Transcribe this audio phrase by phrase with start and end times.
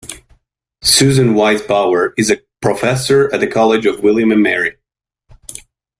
[0.81, 4.75] Susan Wise Bauer is a professor at the College of William and Mary.